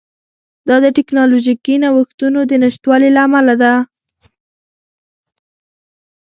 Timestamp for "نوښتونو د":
1.83-2.51